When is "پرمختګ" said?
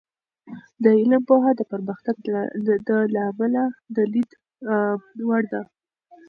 1.71-2.15